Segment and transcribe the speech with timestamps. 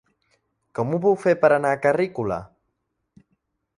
[0.79, 2.39] Com ho puc fer per anar a Carrícola?